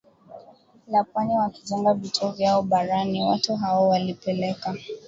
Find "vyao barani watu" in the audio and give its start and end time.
2.31-3.55